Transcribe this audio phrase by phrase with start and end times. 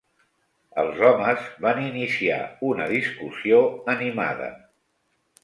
[0.83, 2.39] Els homes van iniciar
[2.71, 3.61] una discussió
[3.95, 4.51] animada.